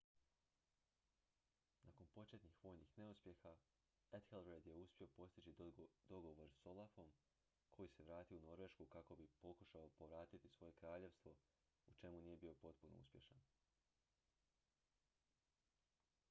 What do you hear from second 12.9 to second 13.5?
uspješan